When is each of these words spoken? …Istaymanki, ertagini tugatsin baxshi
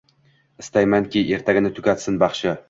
…Istaymanki, 0.63 1.23
ertagini 1.37 1.73
tugatsin 1.81 2.19
baxshi 2.27 2.57